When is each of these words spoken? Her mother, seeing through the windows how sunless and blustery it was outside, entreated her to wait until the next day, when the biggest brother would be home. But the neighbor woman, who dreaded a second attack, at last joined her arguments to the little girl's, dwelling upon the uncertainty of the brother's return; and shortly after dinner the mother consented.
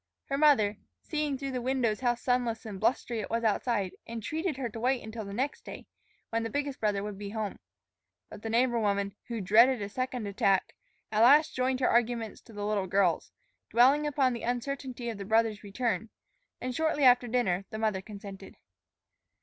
Her 0.29 0.37
mother, 0.39 0.77
seeing 1.03 1.37
through 1.37 1.51
the 1.51 1.61
windows 1.61 1.99
how 1.99 2.15
sunless 2.15 2.65
and 2.65 2.79
blustery 2.79 3.19
it 3.19 3.29
was 3.29 3.43
outside, 3.43 3.91
entreated 4.07 4.57
her 4.57 4.67
to 4.67 4.79
wait 4.79 5.03
until 5.03 5.25
the 5.25 5.31
next 5.31 5.63
day, 5.63 5.85
when 6.31 6.41
the 6.41 6.49
biggest 6.49 6.79
brother 6.79 7.03
would 7.03 7.19
be 7.19 7.29
home. 7.29 7.59
But 8.27 8.41
the 8.41 8.49
neighbor 8.49 8.79
woman, 8.79 9.13
who 9.27 9.41
dreaded 9.41 9.79
a 9.79 9.89
second 9.89 10.25
attack, 10.25 10.73
at 11.11 11.21
last 11.21 11.53
joined 11.53 11.81
her 11.81 11.87
arguments 11.87 12.41
to 12.45 12.51
the 12.51 12.65
little 12.65 12.87
girl's, 12.87 13.31
dwelling 13.69 14.07
upon 14.07 14.33
the 14.33 14.41
uncertainty 14.41 15.07
of 15.07 15.19
the 15.19 15.23
brother's 15.23 15.61
return; 15.63 16.09
and 16.59 16.73
shortly 16.75 17.03
after 17.03 17.27
dinner 17.27 17.65
the 17.69 17.77
mother 17.77 18.01
consented. 18.01 18.57